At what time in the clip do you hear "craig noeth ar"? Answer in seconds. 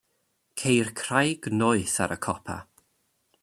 1.01-2.17